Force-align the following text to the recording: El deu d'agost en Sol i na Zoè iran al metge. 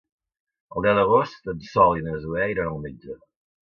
El 0.77 0.85
deu 0.87 0.95
d'agost 0.99 1.51
en 1.53 1.61
Sol 1.73 2.01
i 2.01 2.07
na 2.07 2.17
Zoè 2.25 2.49
iran 2.55 2.71
al 2.73 2.85
metge. 2.87 3.19